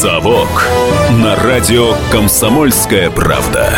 [0.00, 0.66] «Совок»
[1.10, 3.76] на радио «Комсомольская правда».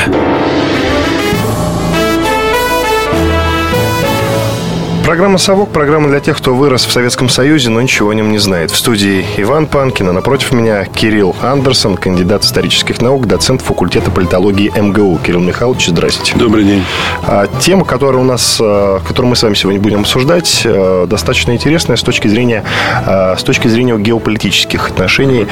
[5.13, 8.39] Программа «Совок»– программа для тех, кто вырос в Советском Союзе, но ничего о нем не
[8.39, 8.71] знает.
[8.71, 14.73] В студии Иван Панкин, а напротив меня Кирилл Андерсон, кандидат исторических наук, доцент факультета политологии
[14.75, 15.21] МГУ.
[15.23, 16.33] Кирилл Михайлович, здрасте.
[16.35, 16.83] Добрый день.
[17.25, 21.53] А, тема, которая у нас, а, которую мы с вами сегодня будем обсуждать, а, достаточно
[21.53, 22.65] интересная с точки зрения,
[23.07, 25.47] с точки зрения геополитических отношений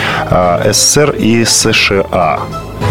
[0.73, 2.41] СССР и США.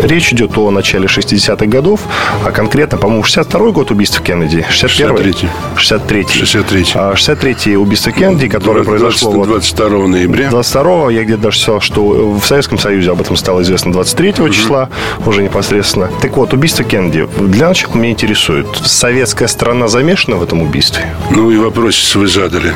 [0.03, 2.01] Речь идет о начале 60-х годов,
[2.45, 4.65] а конкретно, по-моему, 62-й год убийства Кеннеди.
[4.69, 5.49] 61-й.
[5.75, 6.23] 63-й.
[6.23, 6.83] 63-й.
[6.83, 9.45] 63-й убийство Кеннеди, которое 20, произошло...
[9.45, 10.49] 22 вот, ноября.
[10.49, 12.01] 22 я где-то даже сказал, что
[12.39, 14.49] в Советском Союзе об этом стало известно 23 угу.
[14.49, 14.89] числа,
[15.25, 16.09] уже непосредственно.
[16.21, 17.27] Так вот, убийство Кеннеди.
[17.39, 21.05] Для начала меня интересует, советская страна замешана в этом убийстве?
[21.31, 22.73] Ну и вопросец вы задали.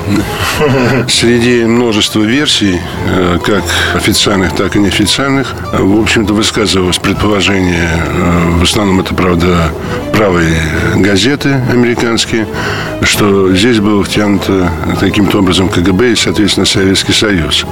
[1.07, 3.63] Среди множества версий, э, как
[3.95, 9.71] официальных, так и неофициальных, в общем-то, высказывалось предположение, э, в основном это, правда,
[10.13, 10.57] правые
[10.95, 12.47] газеты американские,
[13.03, 17.65] что здесь было втянуто таким-то образом КГБ и, соответственно, Советский Союз.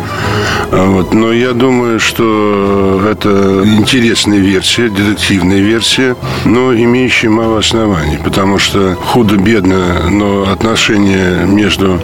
[0.72, 1.14] А вот.
[1.14, 8.96] Но я думаю, что это интересная версия, детективная версия, но имеющая мало оснований, потому что
[8.96, 12.00] худо-бедно, но отношения между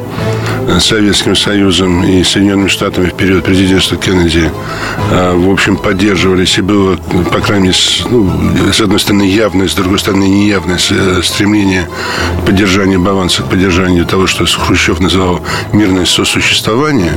[0.80, 4.52] Советским Союзом и Соединенными Штатами в период президентства Кеннеди,
[5.12, 7.78] а, в общем, поддерживались и было, по крайней мере,
[8.10, 11.88] ну, с одной стороны явное, с другой стороны неявное э, стремление
[12.46, 15.42] поддержания баланса, к поддержанию того, что Хрущев называл
[15.74, 17.14] мирное сосуществование,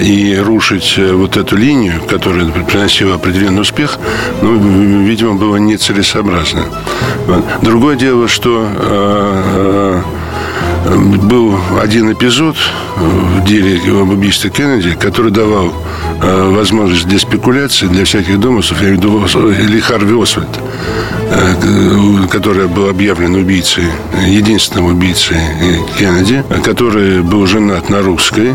[0.00, 3.98] и рушить э, вот эту линию, которая приносила определенный успех,
[4.42, 6.64] ну, видимо, было нецелесообразно.
[7.62, 10.02] Другое дело, что
[10.88, 12.56] был один эпизод
[12.96, 15.72] в деле об убийстве Кеннеди, который давал
[16.22, 18.80] э, возможность для спекуляций, для всяких домыслов.
[18.80, 20.48] Я имею в виду Ли Харви Освальд,
[21.30, 23.84] э, который был объявлен убийцей,
[24.26, 25.38] единственным убийцей
[25.98, 28.54] Кеннеди, который был женат на русской,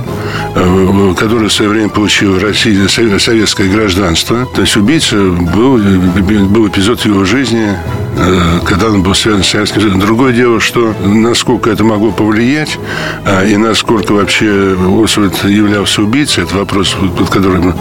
[0.56, 4.46] э, который в свое время получил Россия, советское гражданство.
[4.48, 7.76] То есть убийца был, был эпизод в его жизни,
[8.18, 10.00] Э, когда он был связан с Советским.
[10.00, 12.78] Другое дело, что насколько это могло повлиять,
[13.26, 17.74] а, и насколько вообще Освальд являлся убийцей, это вопрос, под которым,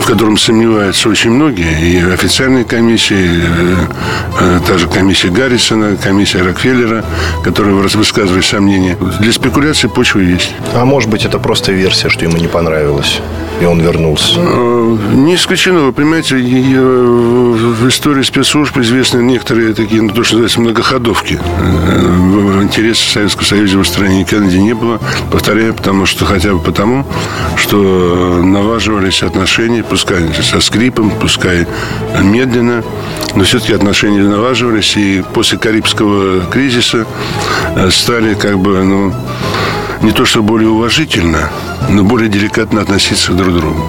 [0.00, 3.86] в котором сомневаются очень многие, и официальные комиссии, э,
[4.40, 7.04] э, та же комиссия Гаррисона, комиссия Рокфеллера,
[7.44, 8.96] которые высказывали сомнения.
[9.20, 10.54] Для спекуляции почва есть.
[10.74, 13.20] А может быть, это просто версия, что ему не понравилось?
[13.60, 14.40] И он вернулся?
[14.40, 15.80] Не исключено.
[15.80, 21.38] Вы понимаете, в истории спецслужб известны некоторые такие, ну, то, что называется, многоходовки.
[21.38, 24.98] Э, интереса Советского Союза в устранении Кеннеди не было.
[25.30, 27.06] Повторяю, потому что хотя бы потому,
[27.56, 31.66] что налаживались отношения, пускай со скрипом, пускай
[32.22, 32.82] медленно,
[33.34, 37.06] но все-таки отношения налаживались, и после Карибского кризиса
[37.76, 39.14] э, стали как бы, ну,
[40.02, 41.50] не то что более уважительно,
[41.90, 43.82] но более деликатно относиться друг к другу.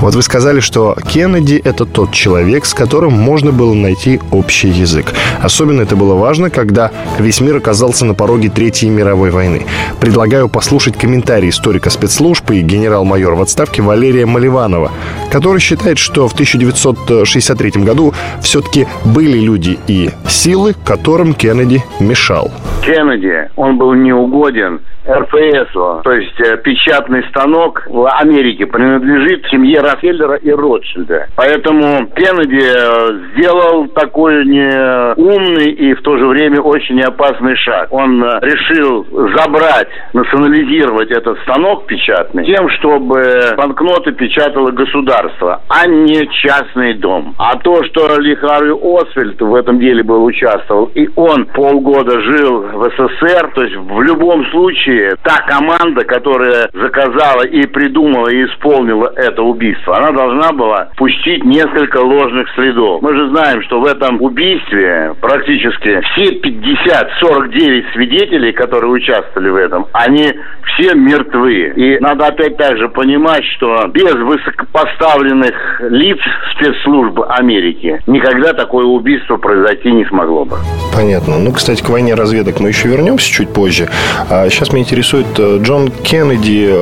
[0.00, 5.06] Вот вы сказали, что Кеннеди– это тот человек, с которым можно было найти общий язык.
[5.40, 9.62] Особенно это было важно, когда весь мир оказался на пороге Третьей мировой войны.
[10.00, 14.92] Предлагаю послушать комментарий историка спецслужб и генерал-майора в отставке Валерия Маливанова,
[15.30, 22.50] который считает, что в 1963 году все-таки были люди и силы, которым Кеннеди мешал.
[22.82, 30.36] Кеннеди, он был неугоден РПСу, то есть э, печатный станок в Америке принадлежит семье Рокфеллера
[30.36, 31.28] и Ротшильда.
[31.36, 37.88] Поэтому Кеннеди э, сделал такой неумный и в то же время очень опасный шаг.
[37.92, 39.06] Он э, решил
[39.36, 47.34] забрать, национализировать этот станок печатный тем, чтобы банкноты печатало государство, а не частный дом.
[47.38, 52.62] А то, что Ли Харви Освальд в этом деле был участвовал, и он полгода жил
[52.62, 58.44] в СССР, то есть в любом случае случае та команда, которая заказала и придумала и
[58.46, 63.02] исполнила это убийство, она должна была пустить несколько ложных следов.
[63.02, 69.56] Мы же знаем, что в этом убийстве практически все 50, 49 свидетелей, которые участвовали в
[69.56, 70.32] этом, они
[70.74, 71.72] все мертвы.
[71.76, 75.54] И надо опять также понимать, что без высокопоставленных
[75.90, 76.18] лиц
[76.54, 80.56] спецслужб Америки никогда такое убийство произойти не смогло бы.
[80.94, 81.38] Понятно.
[81.38, 83.88] Ну, кстати, к войне разведок мы еще вернемся чуть позже.
[84.30, 85.26] А сейчас мне интересует.
[85.38, 86.72] Джон Кеннеди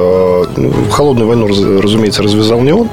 [0.91, 2.89] холодную войну, разумеется, развязал не он,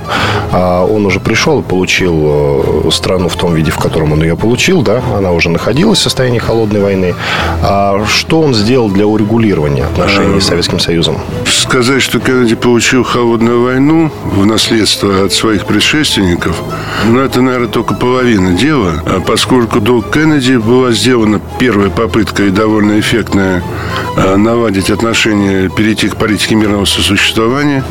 [0.51, 4.81] а он уже пришел и получил страну в том виде, в котором он ее получил,
[4.81, 7.15] да, она уже находилась в состоянии холодной войны.
[7.61, 11.17] А что он сделал для урегулирования отношений с Советским Союзом?
[11.45, 16.61] Сказать, что Кеннеди получил холодную войну в наследство от своих предшественников,
[17.07, 22.49] ну, это, наверное, только половина дела, а поскольку до Кеннеди была сделана первая попытка и
[22.49, 23.63] довольно эффектная
[24.37, 27.85] наладить отношения, перейти к политике мирного сосуществования.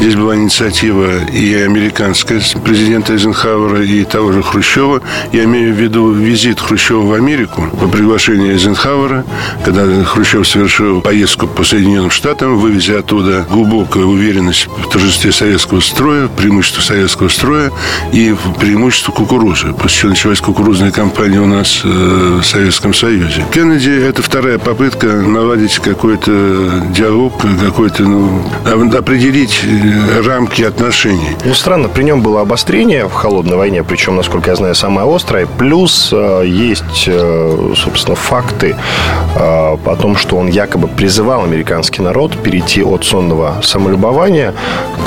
[0.00, 5.00] Здесь была инициатива и американская президента Эйзенхауэра, и того же Хрущева.
[5.32, 9.24] Я имею в виду визит Хрущева в Америку по приглашению Эйзенхауэра,
[9.64, 16.26] когда Хрущев совершил поездку по Соединенным Штатам, вывезя оттуда глубокую уверенность в торжестве советского строя,
[16.26, 17.70] преимущество советского строя
[18.12, 19.74] и преимущество кукурузы.
[19.74, 23.44] После чего началась кукурузная кампания у нас э, в Советском Союзе.
[23.52, 26.47] Кеннеди– это вторая попытка наладить какой-то
[26.90, 27.32] диалог,
[27.64, 28.42] какой-то, ну,
[28.96, 31.36] определить э, рамки отношений.
[31.44, 35.46] Ну, странно, при нем было обострение в холодной войне, причем, насколько я знаю, самое острое.
[35.46, 38.76] Плюс э, есть, э, собственно, факты
[39.34, 44.54] о том, что он якобы призывал американский народ перейти от сонного самолюбования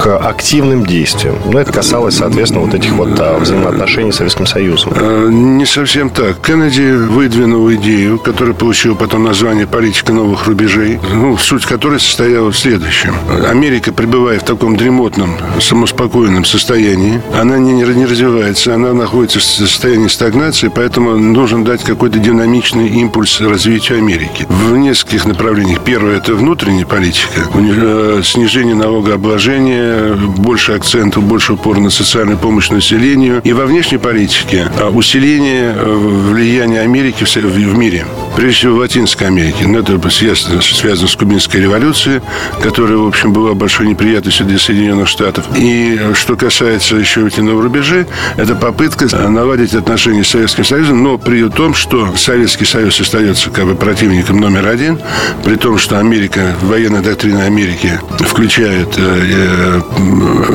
[0.02, 1.36] к активным действиям.
[1.46, 5.58] Но это касалось, соответственно, вот этих вот взаимоотношений с Советским Союзом.
[5.58, 6.40] Не совсем так.
[6.42, 12.58] Кеннеди выдвинул идею, которая получила потом название «Политика новых рубежей», ну, суть которой состояла в
[12.58, 13.16] следующем.
[13.48, 20.08] Америка, пребывая в таком дремотном, самоспокойном состоянии, она не, не развивается, она находится в состоянии
[20.08, 24.46] стагнации, поэтому нужно дать какой-то динамичный импульс развитию Америки.
[24.50, 25.84] В нескольких направлениях.
[25.84, 33.42] Первое– это внутренняя политика, э, снижение налогообложения, больше акцентов, больше упор на социальную помощь населению.
[33.44, 35.94] И во внешней политике а усиление э,
[36.30, 38.06] влияния Америки в мире.
[38.36, 39.68] Прежде всего в Латинской Америке.
[39.68, 42.22] Но это связано, связано с Кубинской революцией,
[42.62, 45.46] которая, в общем, была большой неприятностью для Соединенных Штатов.
[45.56, 48.08] И что касается еще на рубеже,
[48.38, 53.66] это попытка наладить отношения с Советским Союзом, но при том, что Советский Союз остается как
[53.66, 55.00] бы противником номер один,
[55.44, 59.82] при том, что Америка, военная доктрина Америки включает э, э,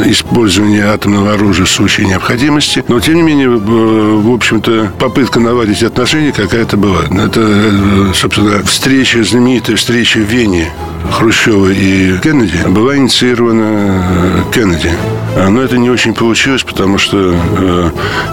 [0.06, 2.84] использование атомного оружия в случае необходимости.
[2.88, 7.02] Но, тем не менее, в общем-то, попытка наладить отношения какая-то была.
[7.04, 7.65] Это, э,
[8.14, 10.72] собственно, встреча, знаменитая встреча в Вене
[11.10, 14.90] Хрущева и Кеннеди была инициирована Кеннеди.
[15.36, 17.90] А, но это не очень получилось, потому что э,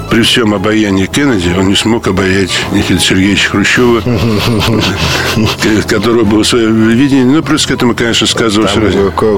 [0.09, 4.01] при всем обаянии Кеннеди он не смог обаять Никита Сергеевича Хрущева,
[5.89, 7.25] которого было свое видение.
[7.25, 8.71] Ну, плюс к этому, конечно, сказывалось...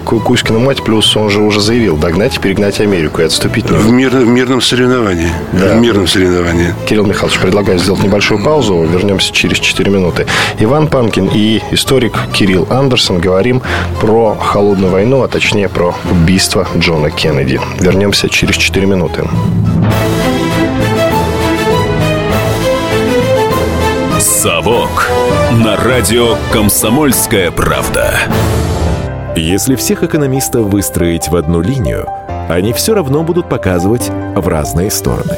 [0.03, 3.69] Кузькина мать, плюс он же уже заявил догнать и перегнать Америку и отступить.
[3.69, 5.31] В, мир, в мирном соревновании.
[5.53, 5.75] Да.
[5.75, 6.75] В мирном соревновании.
[6.87, 8.83] Кирилл Михайлович, предлагаю сделать небольшую паузу.
[8.83, 10.27] Вернемся через 4 минуты.
[10.59, 13.63] Иван Панкин и историк Кирилл Андерсон говорим
[13.99, 17.54] про холодную войну, а точнее про убийство Джона Кеннеди.
[17.79, 19.23] Вернемся через 4 минуты.
[24.19, 25.09] «Совок»
[25.51, 28.19] на радио «Комсомольская правда».
[29.35, 32.07] Если всех экономистов выстроить в одну линию,
[32.47, 35.37] они все равно будут показывать в разные стороны.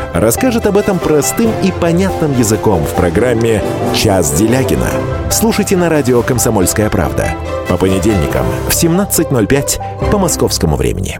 [0.13, 3.63] расскажет об этом простым и понятным языком в программе
[3.93, 4.89] «Час Делягина».
[5.29, 7.33] Слушайте на радио «Комсомольская правда»
[7.69, 11.19] по понедельникам в 17.05 по московскому времени.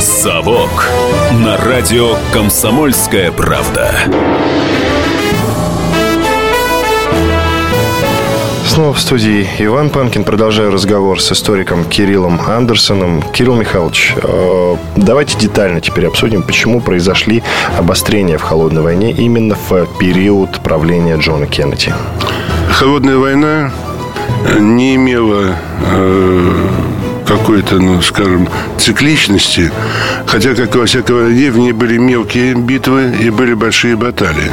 [0.00, 0.90] «Совок»
[1.32, 3.90] на радио «Комсомольская правда».
[8.80, 10.24] Снова в студии Иван Панкин.
[10.24, 13.20] Продолжаю разговор с историком Кириллом Андерсоном.
[13.20, 17.42] Кирилл Михайлович, э, давайте детально теперь обсудим, почему произошли
[17.76, 21.92] обострения в Холодной войне именно в период правления Джона Кеннеди.
[22.72, 23.70] Холодная война
[24.58, 26.68] не имела э,
[27.26, 28.48] какой-то, ну, скажем,
[28.80, 29.70] цикличности.
[30.26, 34.50] Хотя, как во всякой войне, в ней были мелкие битвы и были большие баталии.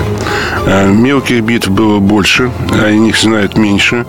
[0.66, 4.06] А мелких битв было больше, а о них знают меньше.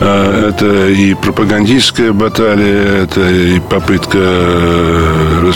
[0.00, 5.52] А это и пропагандистская баталия, это и попытка э,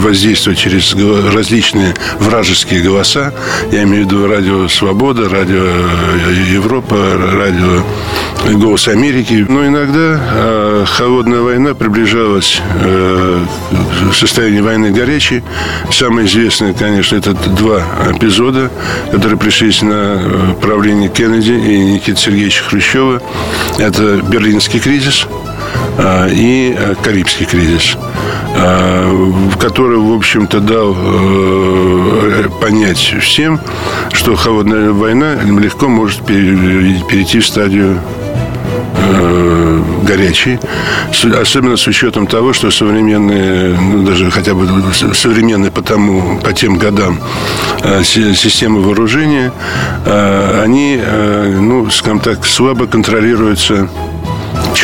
[0.00, 0.94] воздействовать через
[1.34, 3.32] различные вражеские голоса.
[3.72, 5.64] Я имею в виду радио «Свобода», радио
[6.52, 6.96] Европа,
[7.32, 7.82] радио
[8.58, 9.44] «Голос Америки».
[9.48, 13.44] Но иногда холодная война приближалась э,
[14.12, 15.42] состояние войны горячей.
[15.90, 18.70] Самое известное, конечно, это два эпизода,
[19.10, 23.22] которые пришлись на э, правление Кеннеди и Никиты Сергеевича Хрущева.
[23.78, 25.26] Это Берлинский кризис
[25.98, 27.96] э, и Карибский кризис
[29.60, 30.96] который, в общем-то, дал
[32.58, 33.60] понять всем,
[34.12, 38.00] что холодная война легко может перейти в стадию
[40.06, 40.58] горячий,
[41.40, 44.66] особенно с учетом того, что современные, ну, даже хотя бы
[45.14, 47.18] современные по, тому, по тем годам
[47.82, 49.52] э, системы вооружения,
[50.04, 53.88] э, они, э, ну, скажем так, слабо контролируются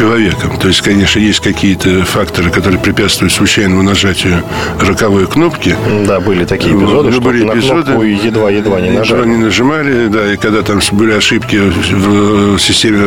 [0.02, 0.58] человеком.
[0.58, 4.42] То есть, конечно, есть какие-то факторы, которые препятствуют случайному нажатию
[4.80, 5.76] роковой кнопки.
[6.06, 9.20] Да, были такие эпизоды, ну, что были на эпизоды, едва-едва не нажали.
[9.20, 13.06] Едва не нажимали, да, и когда там были ошибки в системе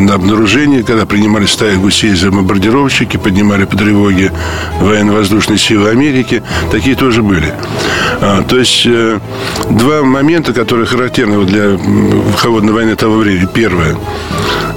[0.00, 4.32] на обнаружение, когда принимали стаи гусей за бомбардировщики, поднимали по тревоге
[4.80, 7.54] военно-воздушные силы Америки, такие тоже были.
[8.20, 9.20] А, то есть, э,
[9.70, 11.78] два момента, которые характерны для
[12.36, 13.46] холодной войны того времени.
[13.54, 13.96] Первое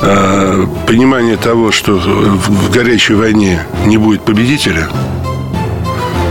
[0.01, 4.87] э, понимание того, что в горячей войне не будет победителя–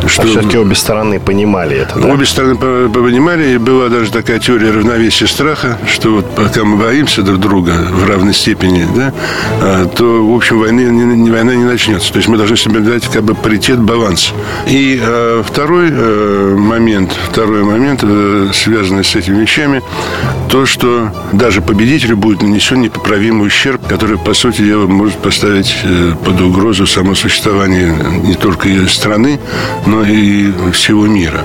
[0.09, 0.23] что...
[0.23, 2.09] А все-таки обе стороны понимали это, да?
[2.09, 7.23] Обе стороны понимали, и была даже такая теория равновесия страха, что вот пока мы боимся
[7.23, 9.13] друг друга в равной степени, да,
[9.61, 12.13] а, то, в общем, войны, не, война не начнется.
[12.13, 14.33] То есть мы должны соблюдать как бы паритет, баланс.
[14.67, 19.83] И э, второй э, момент, второй момент, э, связанный с этими вещами,
[20.49, 26.13] то, что даже победителю будет нанесен непоправимый ущерб, который, по сути дела, может поставить э,
[26.25, 29.41] под угрозу само существование не только страны,
[29.87, 31.45] но и всего мира.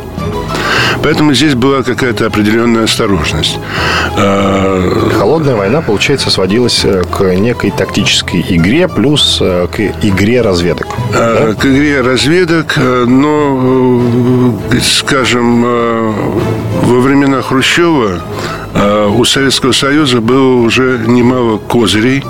[1.04, 3.58] Поэтому здесь была какая-то определенная осторожность.
[4.18, 10.88] А, Холодная война, получается, сводилась э, к некой тактической игре плюс э, к игре разведок.
[11.14, 11.54] А, да?
[11.54, 18.22] К игре разведок, э, но, скажем, во времена Хрущева
[18.76, 22.24] у Советского Союза было уже немало козырей,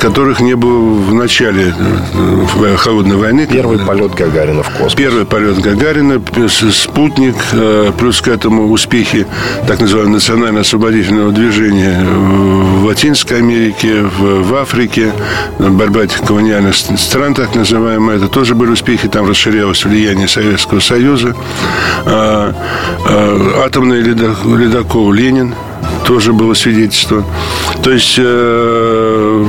[0.00, 3.46] которых не было в начале э, холодной войны.
[3.50, 4.94] Первый полет Гагарина в космос.
[4.94, 9.26] Первый полет Гагарина, спутник, э, плюс к этому успехи
[9.66, 15.12] так называемого национально-освободительного движения в Латинской Америке, в, в Африке,
[15.58, 21.34] борьба этих колониальных стран, так называемая, это тоже были успехи, там расширялось влияние Советского Союза.
[22.06, 22.54] А,
[23.06, 25.54] а, атомный ледокол «Ленин»,
[26.04, 27.24] тоже было свидетельство.
[27.82, 29.46] То есть э,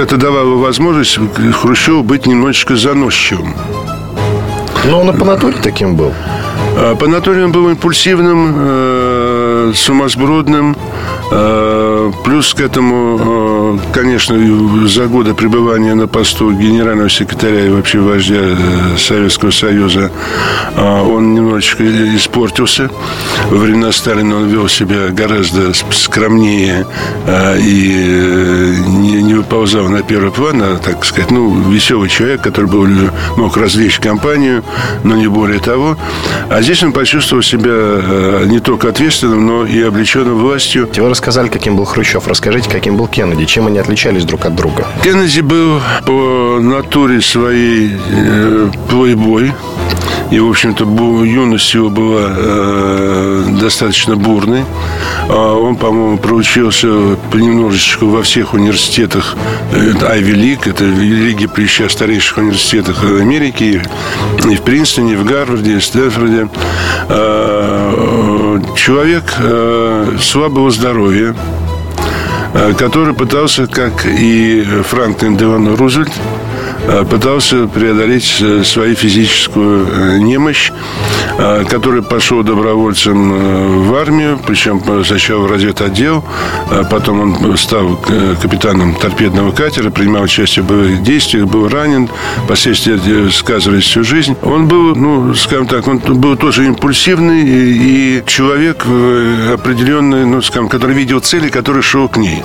[0.00, 1.18] это давало возможность
[1.52, 3.54] Хрущеву быть немножечко заносчивым.
[4.86, 6.12] Но он и по натуре таким был.
[6.76, 8.54] А, по натуре он был импульсивным,
[9.58, 10.76] э, сумасбродным,
[11.30, 17.98] Э, плюс к этому, э, конечно, за годы пребывания на посту генерального секретаря и вообще
[17.98, 18.40] вождя
[18.96, 20.10] Советского Союза
[20.76, 21.84] он немножечко
[22.16, 22.90] испортился.
[23.50, 26.86] Во времена Сталина он вел себя гораздо скромнее
[27.58, 32.86] и не, не выползал на первый план, а, так сказать, ну, веселый человек, который был,
[33.36, 34.62] мог развлечь компанию,
[35.04, 35.96] но не более того.
[36.48, 41.84] А здесь он почувствовал себя не только ответственным, но и облеченным властью рассказали, каким был
[41.84, 42.26] Хрущев.
[42.26, 43.44] Расскажите, каким был Кеннеди.
[43.44, 44.86] Чем они отличались друг от друга?
[45.02, 49.52] Кеннеди был по натуре своей э, плейбой.
[50.30, 50.84] И, в общем-то,
[51.24, 54.64] юность его была э, достаточно бурной.
[55.28, 56.86] А он, по-моему, проучился
[57.32, 59.36] немножечко во всех университетах
[60.06, 60.66] Айви Лиг.
[60.66, 63.82] Это лиги при старейших университетах Америки.
[64.50, 66.48] И в Принстоне, и в Гарварде, и в Стэнфорде.
[67.08, 68.37] А,
[68.76, 71.34] человек э, слабого здоровья,
[72.54, 76.12] э, который пытался, как и Франклин Делано Рузвельт,
[77.10, 80.72] пытался преодолеть э, свою физическую э, немощь,
[81.68, 86.24] который пошел добровольцем в армию, причем сначала в разведотдел,
[86.90, 87.96] потом он стал
[88.42, 92.08] капитаном торпедного катера, принимал участие в боевых действиях, был ранен,
[92.48, 92.98] последствия
[93.30, 94.36] сказывались всю жизнь.
[94.42, 100.96] Он был, ну, скажем так, он был тоже импульсивный и человек определенный, ну, скажем, который
[100.96, 102.42] видел цели, который шел к ней.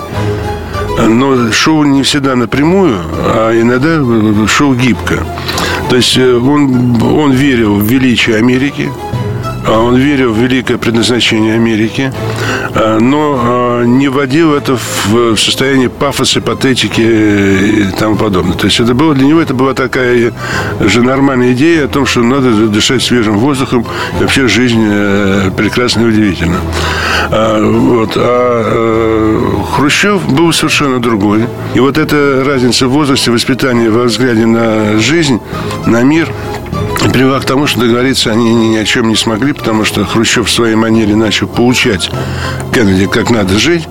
[0.98, 4.00] Но шоу не всегда напрямую, а иногда
[4.46, 5.24] шоу гибко.
[5.90, 8.90] То есть э, он, он верил в величие Америки,
[9.66, 12.12] Он верил в великое предназначение Америки,
[12.74, 18.56] но не вводил это в состояние пафоса, патетики и тому подобное.
[18.56, 20.32] То есть это было для него это была такая
[20.80, 23.86] же нормальная идея о том, что надо дышать свежим воздухом,
[24.18, 24.86] и вообще жизнь
[25.56, 26.58] прекрасна и удивительна.
[27.30, 28.12] Вот.
[28.16, 31.46] А Хрущев был совершенно другой.
[31.74, 35.40] И вот эта разница в возрасте, воспитания, во взгляде на жизнь,
[35.86, 36.28] на мир–
[37.14, 40.50] привела к тому, что договориться они ни о чем не смогли, потому что Хрущев в
[40.50, 42.10] своей манере начал получать
[42.72, 43.86] Кеннеди, как надо жить,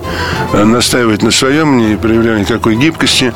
[0.52, 3.32] э, настаивать на своем, не проявляя никакой гибкости,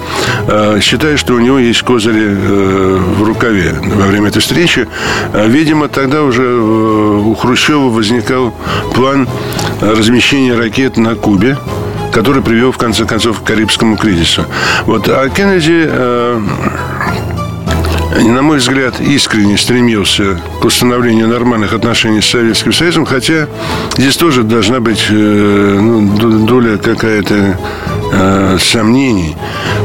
[0.46, 4.86] э, считая, что у него есть козыри э, в рукаве во время этой встречи.
[5.32, 8.52] Видимо, тогда уже у Хрущева возникал
[8.94, 9.26] план
[9.80, 11.56] размещения ракет на Кубе,
[12.12, 14.44] который привел, в конце концов, к Карибскому кризису.
[14.84, 15.08] Вот.
[15.08, 15.88] А Кеннеди
[18.24, 23.48] на мой взгляд, искренне стремился к установлению нормальных отношений с Советским Союзом, хотя
[23.96, 27.58] здесь тоже должна быть э, ну, доля какая-то
[28.12, 29.36] э, сомнений,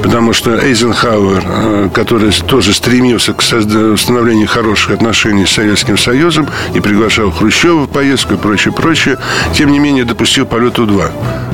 [0.01, 6.79] потому что Эйзенхауэр, э, который тоже стремился к установлению хороших отношений с Советским Союзом и
[6.79, 9.17] приглашал Хрущева в поездку и прочее, прочее,
[9.53, 11.11] тем не менее допустил полет У-2,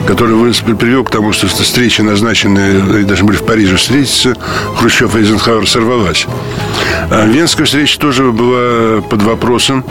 [0.07, 4.35] который привел к тому, что встреча, назначенная, даже были в Париже встретиться,
[4.75, 6.27] Хрущев и Эйзенхауэр сорвалась.
[7.09, 9.83] А Венская встреча тоже была под вопросом,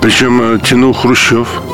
[0.00, 1.48] причем тянул Хрущев–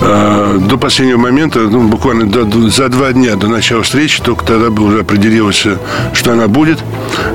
[0.00, 4.68] Э, до последнего момента, ну, буквально до, за два дня до начала встречи, только тогда
[4.82, 5.66] уже определилось,
[6.14, 6.78] что она будет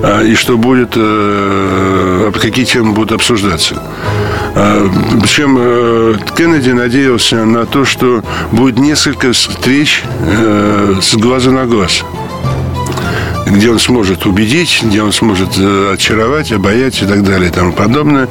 [0.01, 3.81] э, и что будет, э, какие темы будут обсуждаться.
[5.22, 10.01] Причем Кеннеди надеялся на то, что будет несколько встреч
[11.01, 12.05] с глаза на глаз
[13.45, 18.27] где он сможет убедить, где он сможет очаровать, обаять и так далее и тому подобное.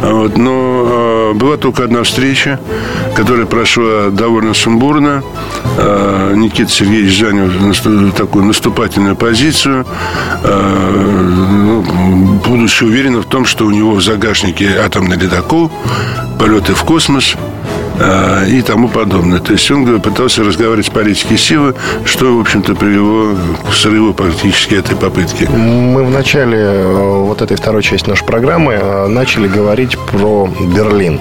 [0.00, 0.36] Вот.
[0.36, 0.95] Но
[1.34, 2.60] была только одна встреча,
[3.14, 5.22] которая прошла довольно сумбурно.
[5.78, 9.86] А, Никита Сергеевич занял такую наступательную позицию,
[10.42, 10.90] а,
[11.50, 11.82] ну,
[12.46, 15.70] будучи уверенным в том, что у него в загашнике атомный ледокол,
[16.38, 17.36] полеты в космос–
[18.48, 19.38] и тому подобное.
[19.38, 21.74] То есть он пытался разговаривать с политикой силы,
[22.04, 23.36] что, в общем-то, привело
[23.68, 25.44] к срыву практически этой попытки.
[25.44, 31.20] Мы в начале э, вот этой второй части нашей программы э, начали говорить про Берлин.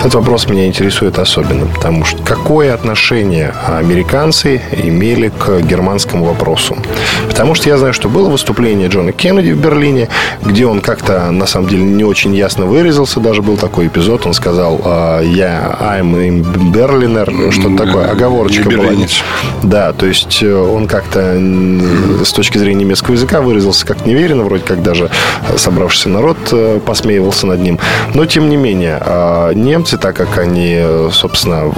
[0.00, 6.76] Этот вопрос меня интересует особенно, потому что какое отношение американцы имели к германскому вопросу?
[7.28, 10.08] Потому что я знаю, что было выступление Джона Кеннеди в Берлине,
[10.42, 13.20] где он как-то, на самом деле, не очень ясно выразился.
[13.20, 15.74] Даже был такой эпизод, он сказал, «А, я
[16.12, 18.92] I'm Берлинер, что-то такое, оговорочка была.
[19.62, 21.38] Да, то есть э, он как-то
[22.24, 25.10] с точки зрения немецкого языка выразился как неверенно, вроде как даже
[25.56, 27.78] собравшийся народ э, посмеивался над ним.
[28.14, 30.80] Но, тем не менее, а, немцы, так как они,
[31.12, 31.72] собственно,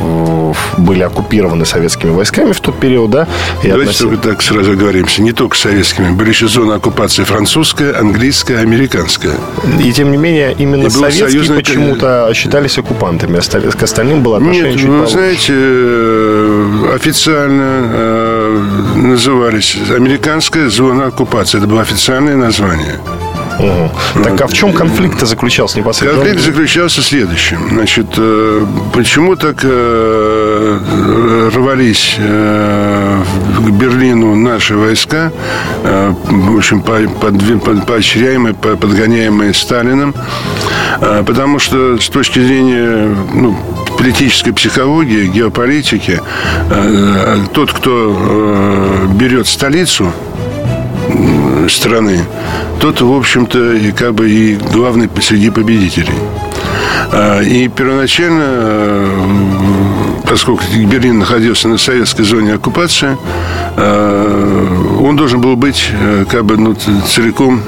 [0.77, 3.29] были оккупированы советскими войсками в тот период, да?
[3.63, 4.09] И Давайте относили...
[4.17, 5.23] только так сразу оговоримся.
[5.23, 6.11] Не только советскими.
[6.11, 9.35] Были еще зоны оккупации французская, английская, американская.
[9.83, 11.57] И, тем не менее, именно советские союзный...
[11.57, 13.41] почему-то считались оккупантами.
[13.41, 18.63] К остальным было отношение Нет, чуть вы знаете, э, официально э,
[18.97, 21.59] назывались американская зона оккупации.
[21.59, 22.99] Это было официальное название.
[23.59, 24.23] Угу.
[24.23, 26.25] Так а в чем конфликт заключался непосредственно?
[26.25, 27.69] Конфликт заключался в следующем.
[27.71, 33.23] Значит, э, почему так э, рвались э,
[33.59, 35.33] к Берлину наши войска,
[35.83, 40.15] в общем, поощряемые, подгоняемые Сталиным?
[41.01, 43.57] Потому что с точки зрения ну,
[43.99, 46.21] политической психологии, геополитики,
[47.53, 50.13] тот, кто берет столицу,
[51.69, 52.25] страны,
[52.81, 56.15] тот, в общем-то, как бы и главный среди победителей.
[57.13, 59.27] А, и первоначально, э,
[60.29, 63.17] поскольку Берлин находился на советской зоне оккупации,
[63.77, 67.63] э, он должен был быть э, как бы ну, целиком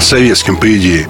[0.00, 1.06] советским, по идее.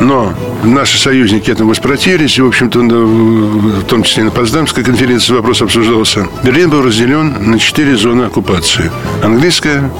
[0.00, 5.62] Но наши союзники этому воспротивились, и, в общем-то, в том числе на Потсдамской конференции вопрос
[5.62, 6.26] обсуждался.
[6.42, 8.90] Берлин был разделен на четыре зоны оккупации.
[9.22, 9.90] Английская,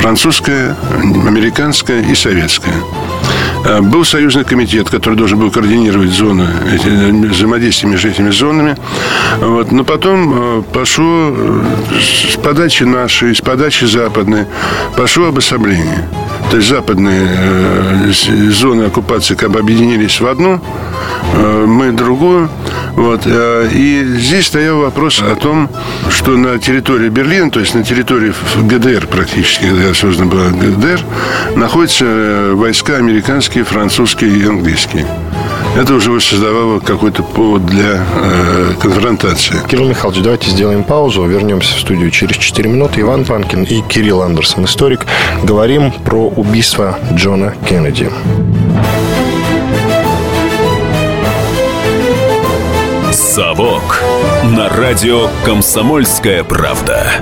[0.00, 0.76] французская,
[1.26, 2.74] американская и советская.
[3.64, 6.46] А, был союзный комитет, который должен был координировать зоны,
[7.30, 8.76] взаимодействие между этими зонами.
[9.40, 9.72] Вот.
[9.72, 11.62] Но потом а, пошло э,
[12.32, 14.46] с подачи нашей, с подачи западной,
[14.96, 16.08] пошло обособление.
[16.50, 18.12] То есть западные э,
[18.50, 20.60] зоны оккупации как бы объединились в одну,
[21.34, 22.48] э, мы другую.
[22.92, 23.22] Вот.
[23.26, 25.68] Э, и здесь стоял вопрос о том,
[26.10, 31.00] что на территории Берлина, то есть на территории ГДР практически, когда создана была ГДР,
[31.56, 35.06] находятся войска американские, французские и английские.
[35.76, 39.56] Это уже создавало какой-то повод для э, конфронтации.
[39.68, 43.00] Кирилл Михайлович, давайте сделаем паузу, вернемся в студию через 4 минуты.
[43.00, 45.06] Иван Панкин и Кирилл Андерсон, историк,
[45.42, 48.10] говорим про убийство Джона Кеннеди.
[53.12, 54.00] «Совок»
[54.44, 57.12] на радио «Комсомольская правда».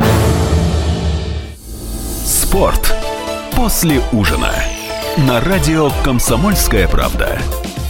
[2.27, 2.95] Спорт
[3.57, 4.53] после ужина
[5.17, 7.39] на радио «Комсомольская правда».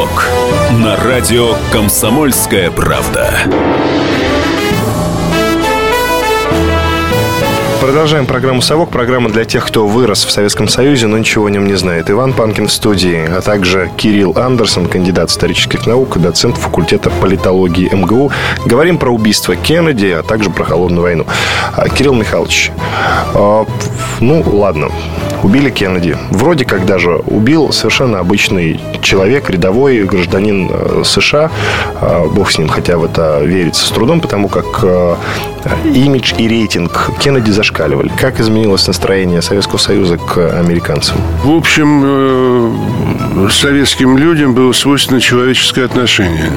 [0.00, 0.30] «Совок»
[0.78, 3.34] на радио «Комсомольская правда».
[7.82, 8.88] Продолжаем программу «Совок».
[8.88, 12.10] Программа для тех, кто вырос в Советском Союзе, но ничего о нем не знает.
[12.10, 18.32] Иван Панкин в студии, а также Кирилл Андерсон, кандидат исторических наук, доцент факультета политологии МГУ.
[18.64, 21.26] Говорим про убийство Кеннеди, а также про холодную войну.
[21.74, 22.72] А, Кирилл Михайлович,
[23.34, 23.66] а,
[24.20, 24.88] ну ладно,
[25.44, 26.16] убили Кеннеди.
[26.30, 31.50] Вроде как даже убил совершенно обычный человек, рядовой гражданин э, США.
[32.00, 35.16] А, бог с ним, хотя в это верится с трудом, потому как э,
[35.84, 38.10] имидж и рейтинг Кеннеди зашкаливали.
[38.20, 41.16] Как изменилось настроение Советского Союза к американцам?
[41.42, 46.50] В общем, э, советским людям было свойственно человеческое отношение.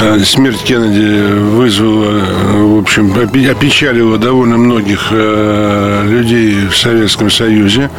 [0.00, 2.20] А смерть Кеннеди вызвала,
[2.52, 7.90] в общем, опечалила довольно многих э, людей в Советском Союзе,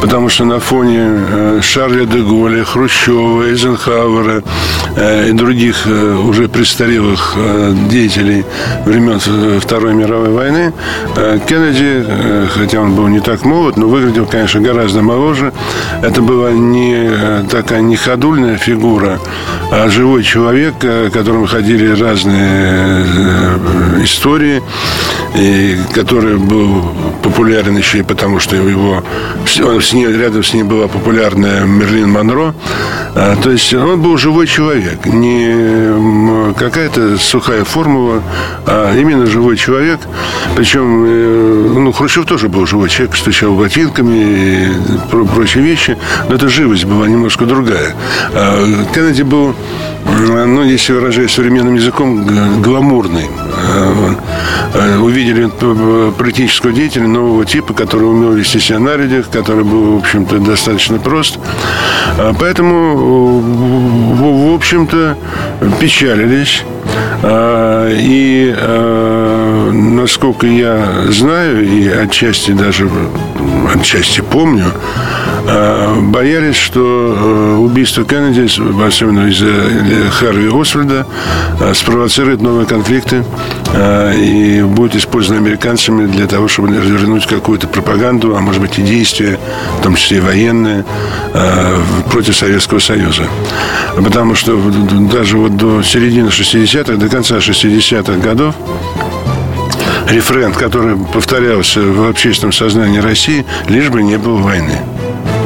[0.00, 4.42] потому что на фоне э, Шарля де Голля, Хрущева, Эйзенхауэра
[5.28, 7.36] и других уже престарелых
[7.88, 8.44] деятелей
[8.84, 9.20] времен
[9.60, 10.72] Второй мировой войны
[11.46, 15.52] Кеннеди, хотя он был не так молод, но выглядел, конечно, гораздо моложе.
[16.02, 19.20] Это была не такая не ходульная фигура,
[19.70, 20.74] а живой человек,
[21.18, 24.62] которым ходили разные э, истории,
[25.34, 29.02] и который был популярен еще и потому, что его
[29.80, 32.54] с ней, рядом с ним была популярная Мерлин Монро.
[33.16, 38.22] А, то есть он был живой человек, не какая-то сухая формула,
[38.66, 39.98] а именно живой человек.
[40.54, 44.68] Причем, э, ну, Хрущев тоже был живой человек, стучал ботинками и
[45.34, 47.92] прочие вещи, но эта живость была немножко другая.
[48.34, 49.56] А Кеннеди был
[50.06, 52.22] ну, если выражаясь современным языком,
[52.60, 53.24] гламурный.
[53.24, 54.14] Э,
[54.74, 55.48] э, увидели
[56.18, 60.98] политического деятеля нового типа, который умел вести себя на людях, который был, в общем-то, достаточно
[60.98, 61.38] прост.
[62.18, 65.16] А поэтому, в общем-то,
[65.80, 66.62] печалились.
[67.24, 68.54] И,
[69.72, 72.88] насколько я знаю, и отчасти даже
[73.74, 74.66] отчасти помню,
[76.12, 78.48] боялись, что убийство Кеннеди,
[78.86, 81.06] особенно из-за Харви Освальда,
[81.74, 83.24] спровоцирует новые конфликты
[84.16, 89.38] и будет использовано американцами для того, чтобы развернуть какую-то пропаганду, а может быть и действия,
[89.80, 90.84] в том числе и военные,
[92.10, 93.22] против Советского Союза.
[93.96, 94.56] Потому что
[95.12, 98.54] даже вот до середины 60-х, до конца 60-х годов
[100.10, 104.78] рефрен, который повторялся в общественном сознании России, лишь бы не было войны.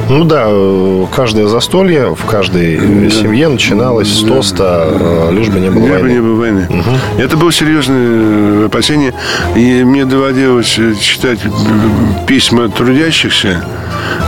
[0.09, 0.46] Ну да,
[1.14, 3.11] каждое застолье в каждой да.
[3.11, 5.31] семье начиналось с тоста, да.
[5.31, 6.03] лишь бы не было лишь войны.
[6.03, 6.66] Бы не было войны.
[6.68, 7.22] Угу.
[7.22, 9.14] Это было серьезное опасение.
[9.57, 11.38] И мне доводилось читать
[12.27, 13.64] письма трудящихся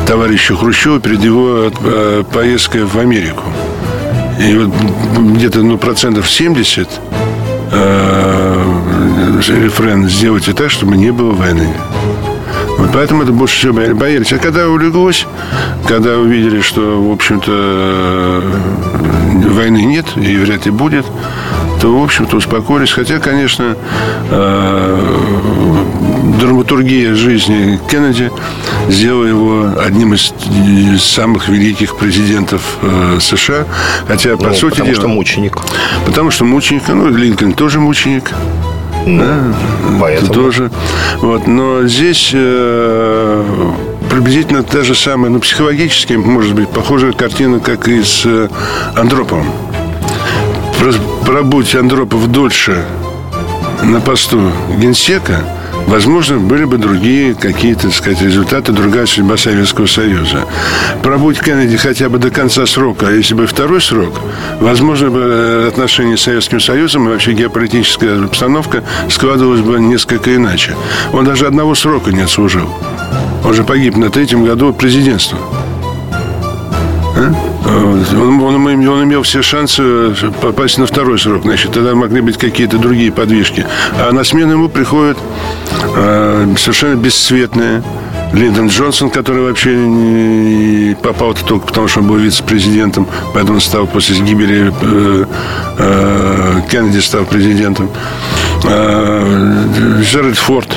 [0.07, 3.43] товарищу Хрущеву перед его э, поездкой в Америку.
[4.41, 4.71] И вот
[5.35, 6.89] где-то ну, процентов 70
[7.73, 8.24] э,
[9.49, 11.69] рефрен «Сделайте так, чтобы не было войны».
[12.79, 14.33] Вот поэтому это больше всего боялись.
[14.33, 15.27] А когда улеглось,
[15.87, 21.07] когда увидели, что, в общем-то, э, войны нет и вряд ли будет,
[21.81, 22.91] то, в общем-то, успокоились.
[22.91, 23.77] Хотя, конечно,
[24.31, 25.17] э,
[26.41, 28.31] драматургия жизни Кеннеди
[28.89, 30.33] сделала его одним из
[31.03, 33.67] самых великих президентов э, США.
[34.09, 35.01] Хотя, по ну, сути потому дела...
[35.01, 35.59] что мученик.
[36.07, 36.83] Потому что мученик.
[36.89, 38.33] Ну, Линкольн тоже мученик.
[39.07, 39.55] Да,
[40.01, 40.33] поэтому.
[40.33, 40.71] тоже.
[41.19, 43.45] Вот, но здесь э,
[44.11, 48.49] приблизительно та же самая, ну, психологически, может быть, похожая картина, как и с э,
[48.97, 49.51] Андроповым.
[51.25, 52.85] Пробудь Андропов дольше
[53.83, 55.45] на посту генсека,
[55.87, 60.45] возможно, были бы другие какие-то, так сказать, результаты, другая судьба Советского Союза.
[61.03, 64.21] Пробудь Кеннеди хотя бы до конца срока, а если бы второй срок,
[64.61, 70.75] возможно, бы э, отношения с Советским Союзом и вообще геополитическая обстановка складывалась бы несколько иначе.
[71.13, 72.69] Он даже одного срока не отслужил.
[73.45, 75.39] Он же погиб на третьем году президентства.
[77.17, 77.54] А?
[77.67, 81.43] Он, он, он имел все шансы попасть на второй срок.
[81.45, 83.67] Значит, тогда могли быть какие-то другие подвижки.
[83.99, 85.19] А на смену ему приходят
[85.97, 87.83] э, совершенно бесцветные
[88.35, 94.73] Линдон Джонсон, который вообще попал только потому, что он был вице-президентом, поэтому стал после гибели
[94.83, 95.25] э,
[95.79, 97.91] э, Кеннеди стал президентом.
[98.65, 100.69] Э, Джеральд Форд,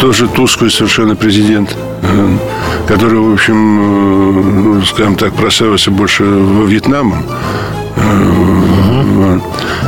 [0.00, 2.36] тоже тусклый совершенно президент, э,
[2.86, 7.24] который, в общем, э, ну, скажем так, прославился больше во Вьетнамом.
[7.96, 9.42] Вот.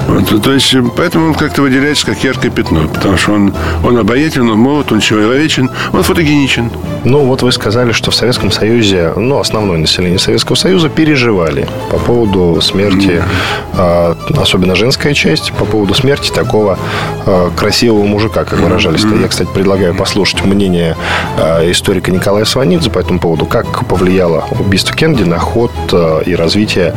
[0.08, 4.50] Вот, то есть, поэтому он как-то выделяется как яркое пятно, потому что он, он обаятелен,
[4.50, 6.70] он молод, он человечен, он фотогеничен.
[7.04, 11.98] Ну, вот вы сказали, что в Советском Союзе, ну, основное население Советского Союза переживали по
[11.98, 13.22] поводу смерти,
[13.74, 14.40] mm.
[14.40, 16.78] особенно женская часть, по поводу смерти такого
[17.26, 19.04] а, красивого мужика, как выражались.
[19.04, 19.22] Mm.
[19.22, 20.96] Я, кстати, предлагаю послушать мнение
[21.38, 25.72] а, историка Николая Сванидзе по этому поводу, как повлияло убийство Кеннеди на ход
[26.26, 26.94] и развитие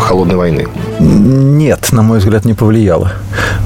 [0.00, 0.66] холодной войны.
[1.00, 3.10] Нет, на мой взгляд, не повлияло.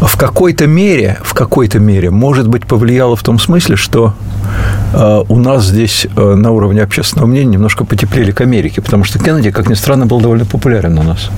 [0.00, 4.14] В какой-то мере, в какой-то мере, может быть, повлияло в том смысле, что
[4.94, 9.18] э, у нас здесь э, на уровне общественного мнения немножко потеплели к Америке, потому что
[9.18, 11.28] Кеннеди, как ни странно, был довольно популярен у нас.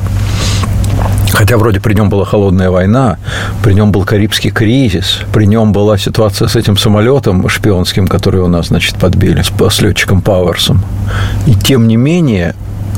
[1.32, 3.16] Хотя вроде при нем была холодная война,
[3.64, 8.46] при нем был Карибский кризис, при нем была ситуация с этим самолетом шпионским, который у
[8.46, 10.80] нас, значит, подбили, с, с летчиком Пауэрсом.
[11.46, 12.54] И тем не менее,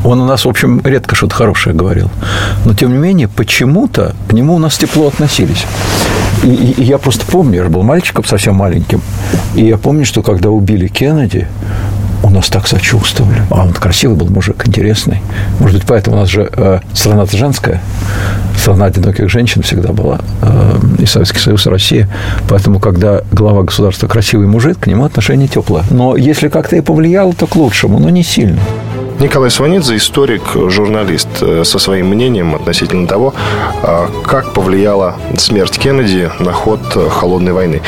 [0.06, 2.10] он у нас, в общем, редко что-то хорошее говорил.
[2.64, 5.66] Но, тем не менее, почему-то к нему у нас тепло относились.
[6.44, 9.00] И, и, и я просто помню, я же был мальчиком совсем маленьким,
[9.54, 11.48] и я помню, что когда убили Кеннеди,
[12.22, 13.42] у нас так сочувствовали.
[13.50, 15.22] А он красивый был мужик, интересный.
[15.60, 17.80] Может быть, поэтому у нас же э, страна-то женская,
[18.56, 22.08] страна одиноких женщин всегда была, э, и Советский Союз, и Россия.
[22.48, 25.84] Поэтому, когда глава государства красивый мужик, к нему отношение теплое.
[25.90, 28.60] Но если как-то и повлияло, то к лучшему, но не сильно.
[29.18, 33.34] Николай Сванидзе, историк, журналист, э, со своим мнением относительно того,
[33.82, 37.80] э, как повлияла смерть Кеннеди на ход э, холодной войны.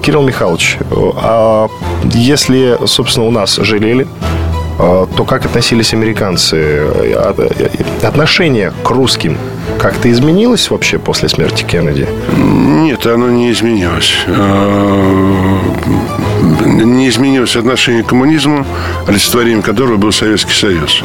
[0.00, 1.68] Кирилл Михайлович, а
[2.04, 4.06] если, собственно, у нас жалели
[4.78, 6.86] то как относились американцы?
[8.02, 9.36] Отношение к русским
[9.78, 12.08] как-то изменилось вообще после смерти Кеннеди?
[12.36, 14.26] Нет, оно не изменилось
[17.00, 18.66] не изменилось отношение к коммунизму,
[19.06, 21.02] олицетворением которого был Советский Союз.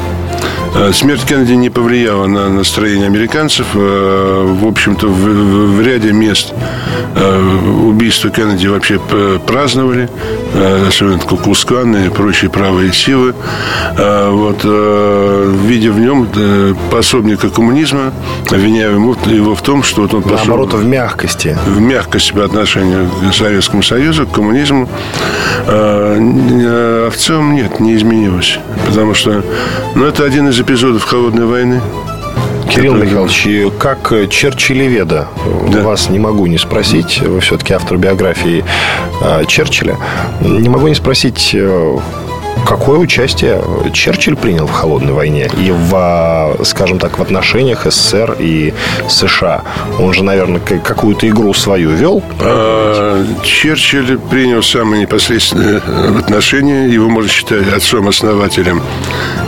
[0.78, 3.68] Э, смерть Кеннеди не повлияла на настроение американцев.
[3.76, 6.54] Э, в общем-то, в, в ряде мест
[7.16, 9.00] э, убийство Кеннеди вообще
[9.48, 10.10] праздновали,
[10.88, 13.34] особенно Куклускан и прочие правые силы.
[13.98, 16.28] Вот, видя в нем
[16.92, 18.14] пособника коммунизма,
[18.50, 20.38] обвиняя его в том, что вот он пошел...
[20.38, 21.58] Наоборот, в мягкости.
[21.66, 24.90] В мягкости по отношению к Советскому Союзу, к коммунизму.
[25.68, 28.60] А в целом нет, не изменилось.
[28.86, 29.44] Потому что
[29.96, 31.82] ну, это один из эпизодов холодной войны.
[32.70, 33.08] Кирилл который...
[33.08, 35.28] Михайлович, как Черчиллеведа,
[35.72, 35.82] да.
[35.84, 38.66] вас не могу не спросить, вы все-таки автор биографии
[39.22, 39.98] а, Черчилля,
[40.42, 41.98] не могу не спросить, э,
[42.66, 43.62] Какое участие
[43.94, 48.74] Черчилль принял в холодной войне и в, скажем так, в отношениях СССР и
[49.08, 49.64] США?
[50.00, 52.24] Он же, наверное, какую-то игру свою вел?
[52.42, 55.78] А, Черчилль принял самое непосредственное
[56.20, 56.92] отношение.
[56.92, 58.82] Его можно считать отцом-основателем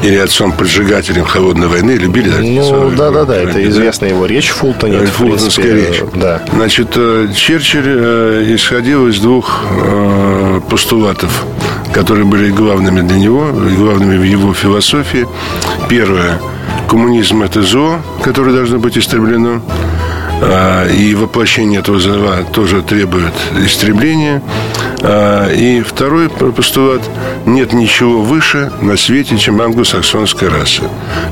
[0.04, 1.92] или отцом-поджигателем холодной войны.
[1.92, 2.30] Любили?
[2.30, 3.36] Ну, да-да-да.
[3.36, 3.64] Это да?
[3.64, 5.06] известная его речь Фултоне.
[5.06, 6.02] Фултонская речь.
[6.14, 6.42] Да.
[6.54, 11.46] Значит, э, Черчилль э, исходил из двух э, постулатов
[11.94, 15.28] которые были главными для него, главными в его философии.
[15.90, 16.40] Первое.
[16.88, 19.62] Коммунизм– это зло, которое должно быть истреблено.
[20.42, 23.34] А, и воплощение этого зла тоже требует
[23.66, 24.42] истребления.
[25.02, 27.02] А, и второй постулат–
[27.48, 30.84] нет ничего выше на свете, чем англосаксонская раса,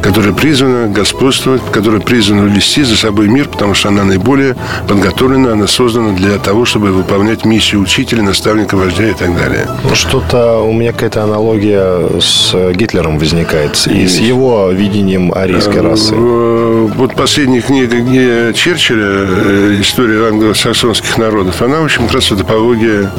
[0.01, 4.55] которая призвана господствовать, которая призвана вести за собой мир, потому что она наиболее
[4.87, 9.67] подготовлена, она создана для того, чтобы выполнять миссию учителя, наставника, вождя и так далее.
[9.93, 16.15] Что-то у меня какая-то аналогия с Гитлером возникает и с его видением арийской расы.
[16.15, 23.11] Э, вот последняя книга Черчилля «История англосаксонских народов», она, в общем, как раз антропология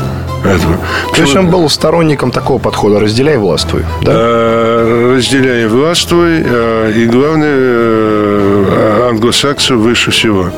[0.47, 0.79] этого.
[1.15, 4.13] То есть он был сторонником такого подхода «разделяй, властвуй», да?
[4.15, 10.51] Э, разделяй властвуй, э, и главное, э, англосаксы выше всего.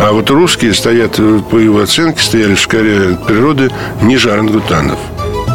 [0.00, 3.70] А вот русские стоят, по его оценке, стояли в шкале природы
[4.02, 4.98] ниже орангутанов.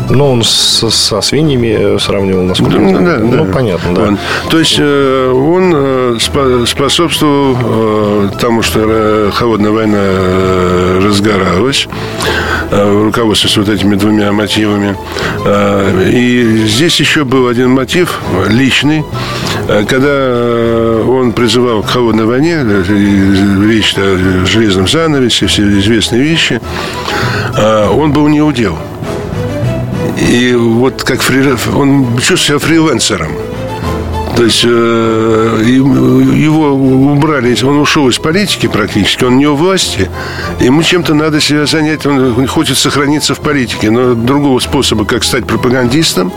[0.10, 3.20] Ну, он с, со свиньями сравнивал, насколько да, я знаю.
[3.20, 3.54] Да, ну, да.
[3.54, 4.02] понятно, да.
[4.02, 4.18] Он,
[4.50, 6.20] то есть он
[6.68, 10.00] способствовал тому, что холодная война
[11.02, 11.88] разгоралась,
[12.72, 14.96] руководствуясь вот этими двумя мотивами.
[16.10, 19.04] И здесь еще был один мотив личный,
[19.88, 26.62] когда он призывал к холодной войне, речь о железном занавесе, все известные вещи,
[27.58, 28.78] он был не удел.
[30.18, 31.54] И вот как фри...
[31.76, 33.32] он чувствовал себя фрилансером.
[34.36, 40.10] То есть э, его убрали, он ушел из политики практически, он не у власти.
[40.60, 45.46] Ему чем-то надо себя занять, он хочет сохраниться в политике, но другого способа, как стать
[45.46, 46.32] пропагандистом,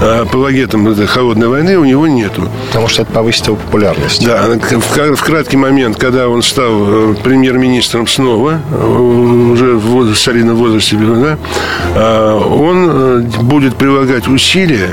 [0.00, 2.48] апологетом этой холодной войны у него нету.
[2.68, 4.24] Потому что это повысит его популярность.
[4.24, 12.36] Да, в, в краткий момент, когда он стал премьер-министром снова, уже в солидном возрасте, да,
[12.36, 14.90] он будет прилагать усилия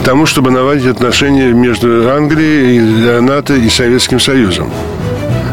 [0.00, 4.70] к тому, чтобы наладить отношения между Англией, НАТО и Советским Союзом.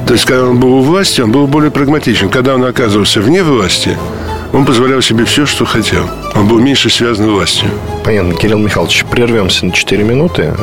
[0.07, 2.29] То есть, когда он был у власти, он был более прагматичен.
[2.29, 3.97] Когда он оказывался вне власти,
[4.55, 6.09] он позволял себе все, что хотел.
[6.33, 7.69] Он был меньше связан властью.
[8.05, 8.33] Понятно.
[8.33, 10.53] Кирилл Михайлович, прервемся на 4 минуты.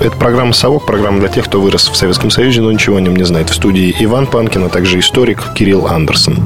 [0.00, 3.14] Это программа «Совок», программа для тех, кто вырос в Советском Союзе, но ничего о нем
[3.14, 3.50] не знает.
[3.50, 6.38] В студии Иван Панкин, а также историк Кирилл Андерсон.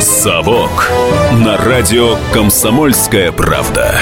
[0.00, 0.90] «Совок»
[1.32, 4.00] на радио «Комсомольская правда».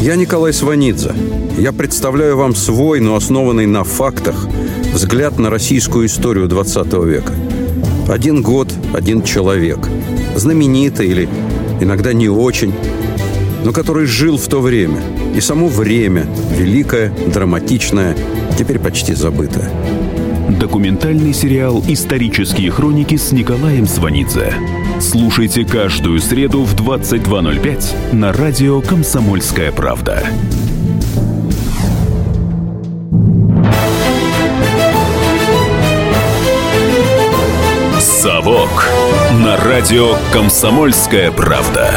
[0.00, 1.12] Я Николай Сванидзе.
[1.58, 4.46] Я представляю вам свой, но основанный на фактах,
[4.96, 7.34] взгляд на российскую историю 20 века.
[8.08, 9.78] Один год, один человек.
[10.36, 11.28] Знаменитый или
[11.82, 12.72] иногда не очень,
[13.62, 15.02] но который жил в то время.
[15.36, 18.16] И само время, великое, драматичное,
[18.58, 19.70] теперь почти забытое.
[20.58, 24.54] Документальный сериал «Исторические хроники» с Николаем Сванидзе.
[24.98, 30.26] Слушайте каждую среду в 22.05 на радио «Комсомольская правда».
[38.46, 38.88] «Совок»
[39.44, 41.90] на радио «Комсомольская правда».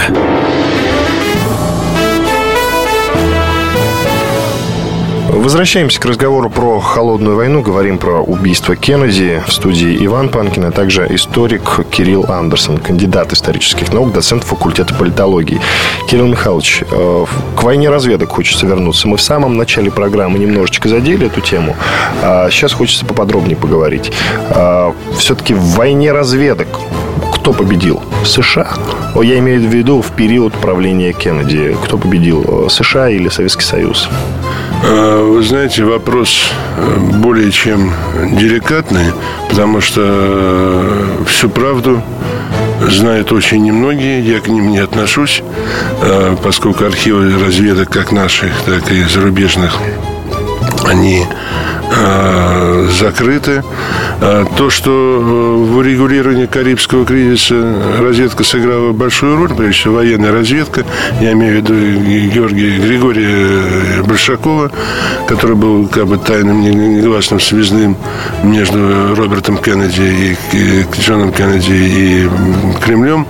[5.40, 7.62] Возвращаемся к разговору про холодную войну.
[7.62, 9.42] Говорим про убийство Кеннеди.
[9.48, 15.62] В студии Иван Панкин, а также историк Кирилл Андерсон, кандидат исторических наук, доцент факультета политологии.
[16.10, 17.26] Кирилл Михайлович, э,
[17.56, 19.08] к войне разведок хочется вернуться.
[19.08, 21.74] Мы в самом начале программы немножечко задели эту тему.
[22.22, 24.12] А сейчас хочется поподробнее поговорить.
[24.50, 26.68] А, все-таки в войне разведок
[27.50, 28.00] кто победил?
[28.24, 28.76] США?
[29.16, 31.76] Я имею в виду в период правления Кеннеди.
[31.84, 32.70] Кто победил?
[32.70, 34.08] США или Советский Союз?
[34.84, 36.52] Вы знаете, вопрос
[37.16, 37.92] более чем
[38.34, 39.14] деликатный,
[39.50, 40.94] потому что
[41.26, 42.04] всю правду
[42.88, 45.42] знают очень немногие, я к ним не отношусь,
[46.44, 49.80] поскольку архивы разведок как наших, так и зарубежных,
[50.90, 51.26] они
[53.00, 53.64] закрыты.
[54.58, 60.84] То, что в урегулировании Карибского кризиса разведка сыграла большую роль, прежде всего военная разведка,
[61.20, 61.74] я имею в виду
[62.30, 64.72] Георгия Григория Большакова,
[65.28, 67.98] который был как бы тайным негласным связным
[68.44, 72.30] между Робертом Кеннеди и Джоном Кеннеди и
[72.84, 73.26] Кремлем,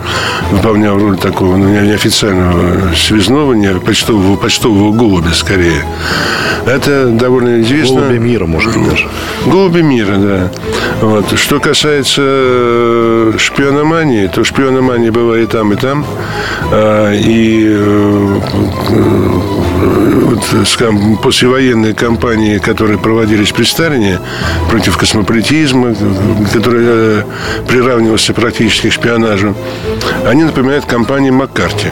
[0.52, 5.84] выполнял роль такого ну, неофициального связного, не почтового, почтового голубя скорее.
[6.66, 8.02] Это довольно известно.
[8.02, 9.08] Голубя мира, может быть, даже.
[9.46, 10.52] Голуби мира, да.
[11.02, 11.26] Вот.
[11.38, 16.06] Что касается шпиономании, то шпиономания бывает и там, и там.
[16.74, 17.78] И
[20.26, 24.20] вот, скажем, послевоенные кампании, которые проводились при Сталине
[24.70, 25.96] против космополитизма,
[26.54, 27.24] который
[27.68, 29.56] приравнивался практически к шпионажу,
[30.26, 31.88] они напоминают кампании Маккарти.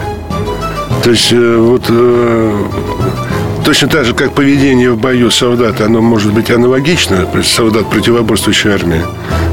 [1.02, 1.90] То есть вот
[3.68, 9.02] точно так же, как поведение в бою солдата, оно может быть аналогично, солдат противоборствующей армии.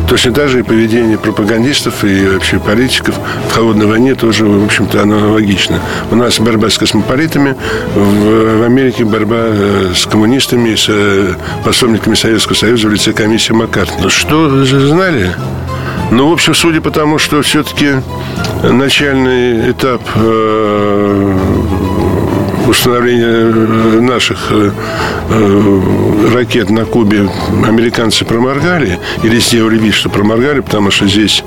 [0.07, 3.15] Точно так же и поведение пропагандистов и вообще политиков
[3.49, 5.81] в холодной войне тоже, в общем-то, аналогично.
[6.11, 7.57] У нас борьба с космополитами,
[7.93, 9.49] в, Америке борьба
[9.93, 14.07] с коммунистами, с пособниками Советского Союза в лице комиссии Маккартни.
[14.07, 15.35] Что знали?
[16.11, 17.95] Ну, в общем, судя по тому, что все-таки
[18.63, 21.54] начальный этап э,
[22.67, 24.51] установления наших
[26.33, 27.29] ракет на Кубе
[27.65, 31.43] американцы проморгали или сделали вид, что проморгали, потому что здесь,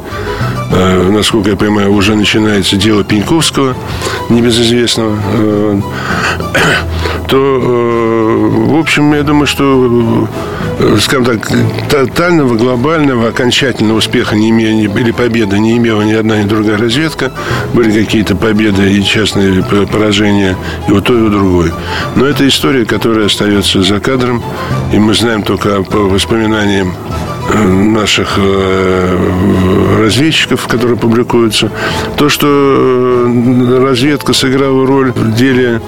[1.11, 3.75] насколько я понимаю, уже начинается дело Пеньковского,
[4.29, 5.83] небезызвестного,
[7.29, 7.37] то,
[8.69, 10.29] в общем, я думаю, что
[11.01, 11.51] скажем так,
[11.89, 17.33] тотального, глобального, окончательного успеха не имея, или победы не имела ни одна, ни другая разведка.
[17.75, 20.57] Были какие-то победы и частные поражения
[20.89, 21.73] и у той, и у другой.
[22.17, 24.43] Но это история, которая остается за кадром,
[24.93, 26.95] и мы знаем только по воспоминаниям
[27.55, 31.71] наших э, разведчиков, которые публикуются.
[32.17, 35.81] То, что э, разведка сыграла роль в деле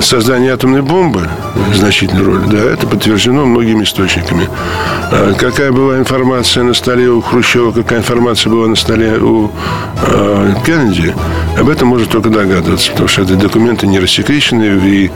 [0.00, 1.28] создания атомной бомбы,
[1.74, 4.48] значительную роль, да, это подтверждено многими источниками.
[5.10, 9.50] А какая была информация на столе у Хрущева, какая информация была на столе у
[10.02, 11.14] э, Кеннеди,
[11.58, 15.10] об этом можно только догадываться, потому что эти документы не рассекречены, и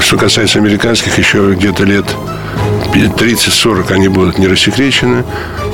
[0.00, 2.06] что касается американских, еще где-то лет
[2.94, 5.24] 30-40 они будут не рассекречены.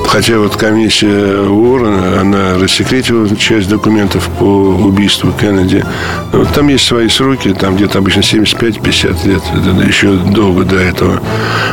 [0.07, 5.85] Хотя вот комиссия Уоррена, она рассекретила часть документов по убийству Кеннеди.
[6.31, 9.43] Вот там есть свои сроки, там где-то обычно 75-50 лет.
[9.55, 11.21] Это еще долго до этого.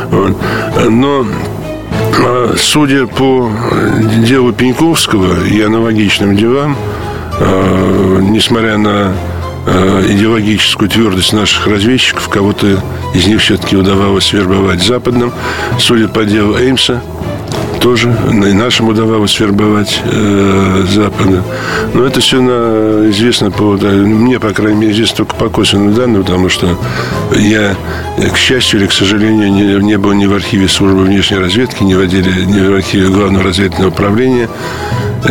[0.09, 0.37] Вот.
[0.89, 1.25] Но
[2.17, 3.51] а, Судя по
[4.23, 6.75] делу Пеньковского и аналогичным делам,
[7.39, 9.13] а, несмотря на
[10.09, 12.29] идеологическую твердость наших разведчиков.
[12.29, 12.81] Кого-то
[13.13, 15.31] из них все-таки удавалось вербовать западным.
[15.79, 17.01] Судя по делу Эймса,
[17.79, 21.43] тоже и нашим удавалось вербовать э, запада.
[21.93, 25.93] Но это все на, известно по, да, мне, по крайней мере, известно только по косвенным
[25.93, 26.77] данным, потому что
[27.35, 27.75] я,
[28.17, 31.93] к счастью или к сожалению, не, не был ни в архиве службы внешней разведки, ни
[31.93, 34.49] в отделе, ни в архиве главного разведывательного управления.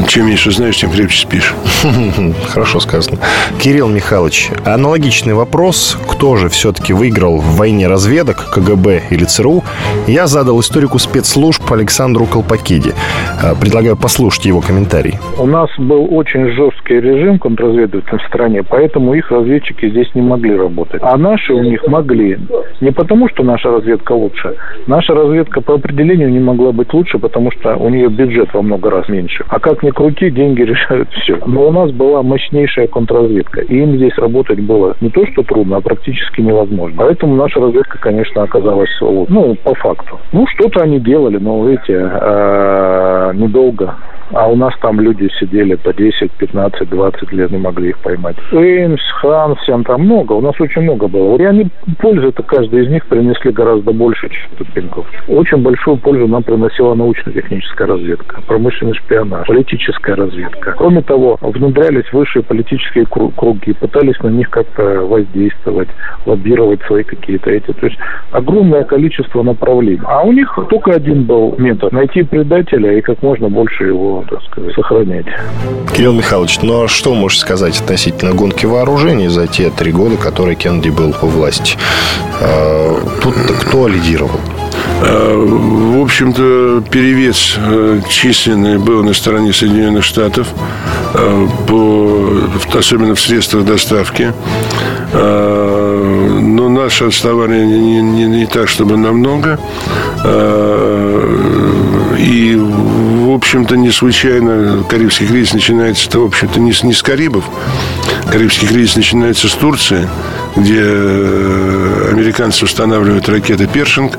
[0.06, 1.54] Чем меньше знаешь, тем крепче спишь.
[2.48, 3.18] Хорошо сказано.
[3.58, 5.98] Кирилл Михайлович, аналогичный вопрос.
[6.08, 9.64] Кто же все-таки выиграл в войне разведок, КГБ или ЦРУ,
[10.06, 12.92] я задал историку спецслужб Александру Колпакиде.
[13.42, 15.14] А, предлагаю послушать его комментарий.
[15.38, 20.56] У нас был очень жесткий режим контрразведывательный в стране, поэтому их разведчики здесь не могли
[20.56, 21.00] работать.
[21.02, 22.38] А наши у них могли.
[22.80, 24.54] Не потому, что наша разведка лучше.
[24.86, 28.90] Наша разведка по определению не могла быть лучше, потому что у нее бюджет во много
[28.90, 29.44] раз меньше.
[29.48, 31.38] А как ни крути, деньги решают все.
[31.46, 33.60] Но у нас была мощнейшая контрразведка.
[33.60, 36.96] И им здесь работать было не то, что трудно, а практически невозможно.
[36.98, 40.18] Поэтому наша разведка, конечно, оказалась, ну, по факту.
[40.32, 43.96] Ну, что-то они делали, но, видите, э, недолго
[44.32, 48.36] а у нас там люди сидели по 10, 15, 20 лет, не могли их поймать.
[48.52, 51.36] Эймс, Хансен, там много, у нас очень много было.
[51.38, 51.68] И они
[51.98, 55.06] пользу-то каждый из них принесли гораздо больше, чем Тупенков.
[55.28, 60.74] Очень большую пользу нам приносила научно-техническая разведка, промышленный шпионаж, политическая разведка.
[60.76, 65.88] Кроме того, внедрялись высшие политические круги, пытались на них как-то воздействовать,
[66.26, 67.72] лоббировать свои какие-то эти.
[67.72, 67.98] То есть
[68.32, 70.00] огромное количество направлений.
[70.04, 74.42] А у них только один был метод– найти предателя и как можно больше его так
[74.44, 75.26] сказать, сохранять.
[75.94, 80.56] Кирилл Михайлович, ну а что можешь сказать относительно гонки вооружений за те три года, которые
[80.56, 81.76] Кеннеди был у власти?
[82.40, 84.40] А, тут кто лидировал?
[85.00, 90.48] А, в общем-то, перевес э, численный был на стороне Соединенных Штатов,
[91.14, 94.32] э, по, особенно в средствах доставки.
[95.10, 99.58] Но наше отставание не, не, не так, чтобы намного.
[102.18, 102.54] И
[103.28, 107.44] в общем-то, не случайно Карибский кризис начинается, в общем-то, не с, не с Карибов.
[108.30, 110.08] Карибский кризис начинается с Турции,
[110.56, 114.18] где э, американцы устанавливают ракеты «Першинг»,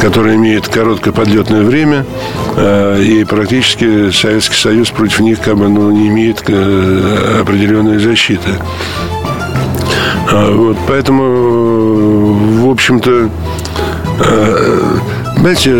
[0.00, 2.04] которые имеют короткое подлетное время,
[2.56, 8.50] э, и практически Советский Союз против них как бы, ну, не имеет э, определенной защиты.
[10.30, 13.30] А, вот, поэтому, в общем-то,
[15.36, 15.72] знаете,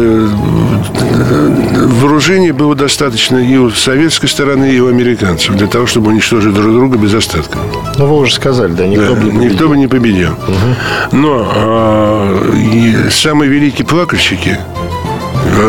[2.00, 6.72] вооружений было достаточно и у советской стороны, и у американцев для того, чтобы уничтожить друг
[6.72, 7.58] друга без остатка.
[7.98, 10.32] Ну, вы уже сказали, да, никто, да, бы, не никто бы не победил.
[10.32, 11.16] Угу.
[11.16, 14.58] Но э, самые великие плакальщики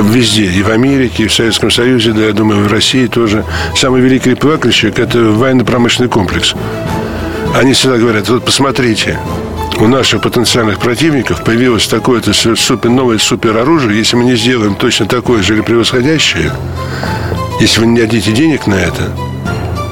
[0.04, 3.44] везде, и в Америке, и в Советском Союзе, да, я думаю, в России тоже.
[3.76, 6.54] Самый великий плакальщик– это военно-промышленный комплекс.
[7.56, 9.18] Они всегда говорят, вот посмотрите,
[9.80, 15.42] у наших потенциальных противников появилось такое-то супер, новое супероружие, если мы не сделаем точно такое
[15.44, 16.52] же или превосходящее,
[17.60, 19.12] если вы не дадите денег на это,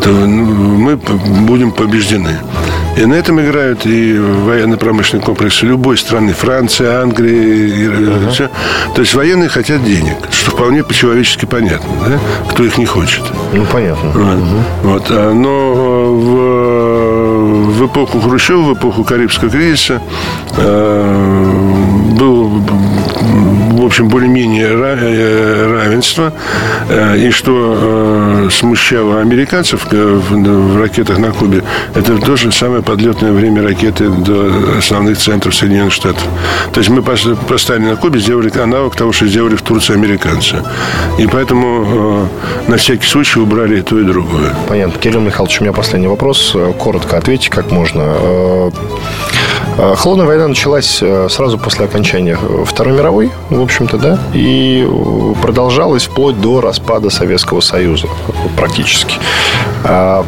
[0.04, 2.38] то ну, мы будем побеждены.
[2.98, 8.32] И на этом играют и военно-промышленный комплекс любой страны, Франция, Англия, uh-huh.
[8.32, 8.50] все.
[8.94, 12.20] То есть военные хотят денег, что вполне по-человечески понятно, да?
[12.50, 13.24] кто их не хочет.
[13.52, 14.12] Ну, понятно.
[14.12, 14.22] Вот.
[14.22, 14.64] Uh-huh.
[14.84, 15.06] вот.
[15.10, 16.55] А, но в
[17.86, 20.02] в эпоху Хрущева, в эпоху Карибского кризиса
[22.16, 22.62] был
[23.76, 26.34] в общем, более-менее равенство.
[27.18, 31.64] И что смущало американцев в ракетах на Кубе,
[31.94, 36.24] это то же самое подлетное время ракеты до основных центров Соединенных Штатов.
[36.74, 40.64] То есть мы поставили на Кубе, сделали аналог того, что сделали в Турции американцы.
[41.20, 42.30] И поэтому
[42.68, 44.56] на всякий случай убрали и то, и другое.
[44.68, 45.00] Понятно.
[45.00, 46.56] Кирилл Михайлович, у меня последний вопрос.
[46.80, 48.72] Коротко ответьте, как можно.
[49.78, 54.88] Холодная война началась сразу после окончания Второй мировой, в общем-то, да, и
[55.42, 58.08] продолжалась вплоть до распада Советского Союза
[58.56, 59.18] практически.
[59.84, 60.26] А,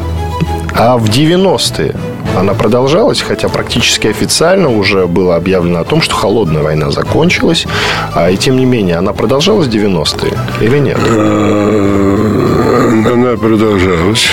[0.75, 1.95] а в 90-е
[2.37, 7.65] она продолжалась, хотя практически официально уже было объявлено о том, что холодная война закончилась,
[8.13, 10.99] а, и тем не менее она продолжалась в 90-е или нет?
[13.11, 14.27] Она продолжалась.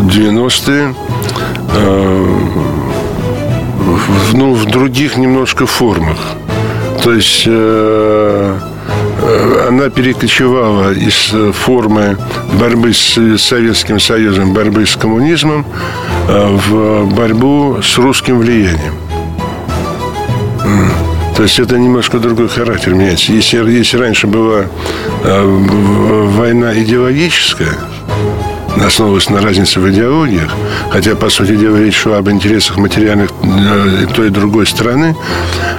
[0.00, 0.94] 90-е
[4.32, 6.18] ну, в других немножко формах.
[7.02, 8.58] То есть э,
[9.22, 12.16] э, она перекочевала из формы
[12.60, 15.64] борьбы с Советским Союзом, борьбы с коммунизмом
[16.28, 18.94] э, в борьбу с русским влиянием.
[21.36, 23.32] То есть это немножко другой характер меняется.
[23.32, 24.66] Если, если раньше была
[25.24, 27.78] э, война идеологическая,
[28.76, 30.50] основываясь на разнице в идеологиях,
[30.90, 35.16] хотя, по сути дела, речь шла об интересах материальных э, той и другой страны,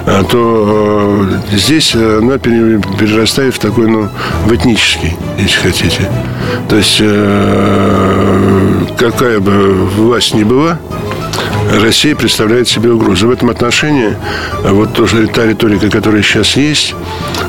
[0.06, 4.08] э, то э, здесь она перерастает в такой, ну,
[4.46, 6.08] в этнический, если хотите.
[6.68, 6.98] То есть,
[8.98, 10.78] какая бы власть ни была,
[11.80, 13.28] Россия представляет себе угрозу.
[13.28, 14.16] В этом отношении
[14.62, 16.94] вот тоже та риторика, которая сейчас есть,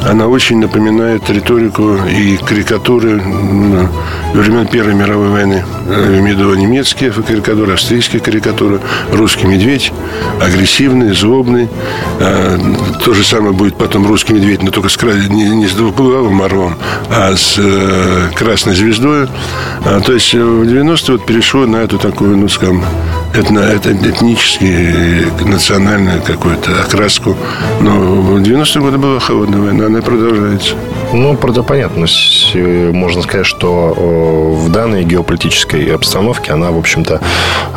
[0.06, 3.22] она очень напоминает риторику и карикатуры
[4.34, 5.66] времен Первой мировой войны.
[5.88, 8.80] Я имею в виду немецкие карикатуры, австрийские карикатуры,
[9.12, 9.92] русский медведь,
[10.42, 11.70] агрессивный, злобный.
[12.20, 12.58] А,
[13.04, 16.76] то же самое будет потом русский медведь, но только с, не, не с двухглавым орлом,
[17.10, 19.28] а с э, красной звездой.
[20.06, 22.84] То есть в 90-е вот перешло на эту такую, ну, скажем,
[23.34, 23.60] этно,
[24.14, 27.36] этнический, национальную какую-то окраску.
[27.82, 30.76] Но в 90-е годы была холодная война, она продолжается.
[31.14, 32.08] Ну, правда, понятно.
[32.56, 37.22] Можно сказать, что в данной геополитической обстановке она, в общем-то,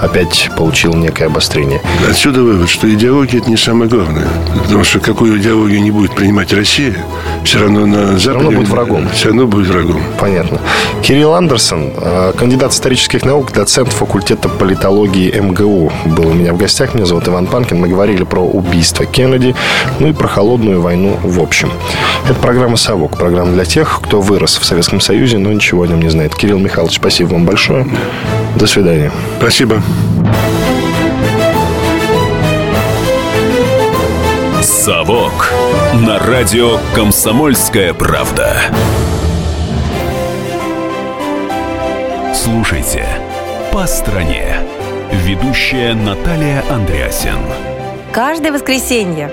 [0.00, 1.82] опять получила некое обострение.
[2.08, 4.26] Отсюда вывод, что идеология– это не самое главное.
[4.64, 6.96] Потому что какую идеологию не будет принимать Россия,
[7.44, 8.18] все равно на Западе...
[8.18, 9.08] Все равно будет врагом.
[9.10, 10.02] Все равно будет врагом.
[10.18, 10.60] Понятно.
[11.02, 16.94] Кирилл Андерсон, э, кандидат исторических наук, доцент факультета политологии МГУ, был у меня в гостях.
[16.94, 17.78] Меня зовут Иван Панкин.
[17.78, 19.54] Мы говорили про убийство Кеннеди,
[20.00, 21.70] ну и про холодную войну в общем.
[22.24, 26.00] Это программа «Совок», программа для тех, кто вырос в Советском Союзе, но ничего о нем
[26.00, 26.36] не знает.
[26.36, 27.84] Кирилл Михайлович, спасибо вам большое.
[28.54, 29.10] До свидания.
[29.40, 29.82] Спасибо.
[34.62, 35.52] «Совок»
[36.06, 38.62] на радио «Комсомольская правда».
[42.32, 43.04] Слушайте
[43.72, 44.54] «По стране».
[45.24, 47.40] Ведущая Наталья Андреасин.
[48.12, 49.32] Каждое воскресенье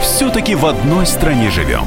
[0.00, 1.86] все-таки в одной стране живем.